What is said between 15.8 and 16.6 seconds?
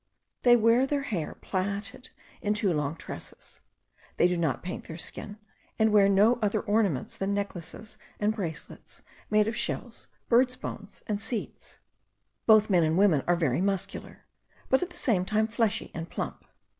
and plump.